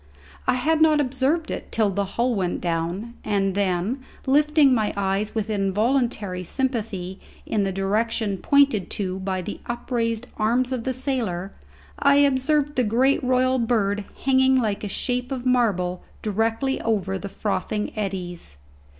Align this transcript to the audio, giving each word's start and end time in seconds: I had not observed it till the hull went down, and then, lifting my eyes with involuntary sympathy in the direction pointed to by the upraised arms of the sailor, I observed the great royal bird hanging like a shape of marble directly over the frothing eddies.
I 0.47 0.55
had 0.55 0.81
not 0.81 0.99
observed 0.99 1.51
it 1.51 1.71
till 1.71 1.91
the 1.91 2.05
hull 2.17 2.33
went 2.33 2.59
down, 2.59 3.13
and 3.23 3.53
then, 3.53 3.99
lifting 4.25 4.73
my 4.73 4.91
eyes 4.97 5.35
with 5.35 5.47
involuntary 5.47 6.41
sympathy 6.43 7.19
in 7.45 7.65
the 7.65 7.71
direction 7.71 8.39
pointed 8.39 8.89
to 8.89 9.19
by 9.19 9.43
the 9.43 9.59
upraised 9.67 10.25
arms 10.37 10.71
of 10.71 10.85
the 10.85 10.93
sailor, 10.93 11.51
I 11.99 12.15
observed 12.15 12.77
the 12.77 12.83
great 12.83 13.23
royal 13.23 13.59
bird 13.59 14.03
hanging 14.25 14.59
like 14.59 14.83
a 14.83 14.87
shape 14.87 15.31
of 15.31 15.45
marble 15.45 16.01
directly 16.23 16.81
over 16.81 17.19
the 17.19 17.29
frothing 17.29 17.91
eddies. 17.95 18.57